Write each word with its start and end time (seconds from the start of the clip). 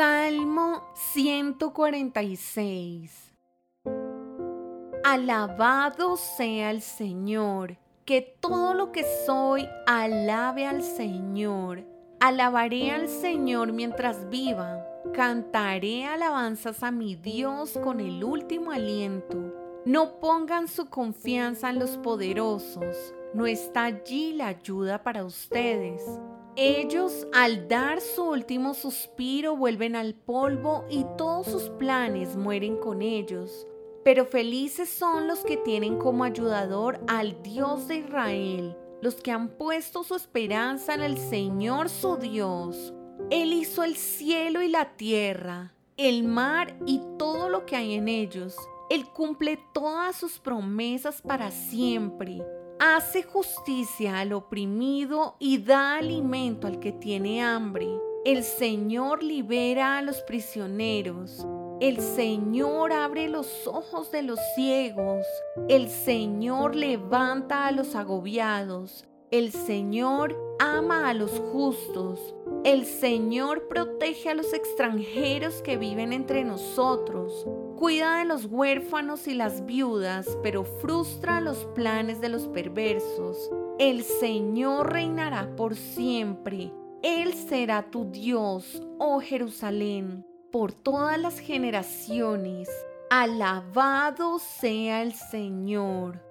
Salmo 0.00 0.80
146 0.94 3.34
Alabado 5.04 6.16
sea 6.16 6.70
el 6.70 6.80
Señor, 6.80 7.76
que 8.06 8.22
todo 8.22 8.72
lo 8.72 8.92
que 8.92 9.04
soy 9.26 9.68
alabe 9.86 10.64
al 10.64 10.82
Señor. 10.82 11.84
Alabaré 12.18 12.92
al 12.92 13.10
Señor 13.10 13.74
mientras 13.74 14.30
viva, 14.30 14.82
cantaré 15.12 16.06
alabanzas 16.06 16.82
a 16.82 16.90
mi 16.90 17.14
Dios 17.14 17.78
con 17.84 18.00
el 18.00 18.24
último 18.24 18.72
aliento. 18.72 19.82
No 19.84 20.18
pongan 20.18 20.66
su 20.66 20.88
confianza 20.88 21.68
en 21.68 21.78
los 21.78 21.98
poderosos, 21.98 23.12
no 23.34 23.46
está 23.46 23.84
allí 23.84 24.32
la 24.32 24.46
ayuda 24.46 25.02
para 25.02 25.26
ustedes. 25.26 26.02
Ellos 26.62 27.26
al 27.32 27.68
dar 27.68 28.02
su 28.02 28.22
último 28.22 28.74
suspiro 28.74 29.56
vuelven 29.56 29.96
al 29.96 30.12
polvo 30.12 30.84
y 30.90 31.06
todos 31.16 31.46
sus 31.46 31.70
planes 31.70 32.36
mueren 32.36 32.76
con 32.76 33.00
ellos. 33.00 33.66
Pero 34.04 34.26
felices 34.26 34.90
son 34.90 35.26
los 35.26 35.38
que 35.38 35.56
tienen 35.56 35.96
como 35.96 36.22
ayudador 36.22 37.00
al 37.08 37.42
Dios 37.42 37.88
de 37.88 38.00
Israel, 38.00 38.76
los 39.00 39.14
que 39.22 39.30
han 39.30 39.56
puesto 39.56 40.04
su 40.04 40.14
esperanza 40.14 40.92
en 40.92 41.00
el 41.00 41.16
Señor 41.16 41.88
su 41.88 42.18
Dios. 42.18 42.92
Él 43.30 43.54
hizo 43.54 43.82
el 43.82 43.96
cielo 43.96 44.60
y 44.60 44.68
la 44.68 44.98
tierra, 44.98 45.72
el 45.96 46.24
mar 46.24 46.76
y 46.84 47.00
todo 47.18 47.48
lo 47.48 47.64
que 47.64 47.76
hay 47.76 47.94
en 47.94 48.06
ellos. 48.06 48.54
Él 48.90 49.06
cumple 49.06 49.58
todas 49.72 50.14
sus 50.14 50.38
promesas 50.38 51.22
para 51.22 51.52
siempre 51.52 52.44
hace 52.80 53.22
justicia 53.22 54.20
al 54.20 54.32
oprimido 54.32 55.36
y 55.38 55.58
da 55.58 55.96
alimento 55.96 56.66
al 56.66 56.80
que 56.80 56.92
tiene 56.92 57.42
hambre. 57.42 57.86
El 58.24 58.42
Señor 58.42 59.22
libera 59.22 59.98
a 59.98 60.02
los 60.02 60.22
prisioneros. 60.22 61.46
El 61.80 62.00
Señor 62.00 62.92
abre 62.92 63.28
los 63.28 63.66
ojos 63.66 64.10
de 64.10 64.22
los 64.22 64.38
ciegos. 64.54 65.26
El 65.68 65.90
Señor 65.90 66.74
levanta 66.74 67.66
a 67.66 67.72
los 67.72 67.94
agobiados. 67.94 69.06
El 69.30 69.52
Señor 69.52 70.36
ama 70.58 71.08
a 71.08 71.14
los 71.14 71.30
justos. 71.52 72.34
El 72.64 72.84
Señor 72.84 73.68
protege 73.68 74.28
a 74.28 74.34
los 74.34 74.52
extranjeros 74.52 75.62
que 75.62 75.76
viven 75.76 76.12
entre 76.12 76.44
nosotros. 76.44 77.46
Cuida 77.76 78.18
de 78.18 78.24
los 78.24 78.46
huérfanos 78.46 79.28
y 79.28 79.34
las 79.34 79.64
viudas, 79.66 80.36
pero 80.42 80.64
frustra 80.64 81.40
los 81.40 81.64
planes 81.76 82.20
de 82.20 82.28
los 82.28 82.48
perversos. 82.48 83.52
El 83.78 84.02
Señor 84.02 84.92
reinará 84.92 85.54
por 85.54 85.76
siempre. 85.76 86.72
Él 87.04 87.32
será 87.34 87.88
tu 87.88 88.10
Dios, 88.10 88.82
oh 88.98 89.20
Jerusalén, 89.20 90.26
por 90.50 90.72
todas 90.72 91.20
las 91.20 91.38
generaciones. 91.38 92.68
Alabado 93.10 94.40
sea 94.40 95.02
el 95.02 95.14
Señor. 95.14 96.29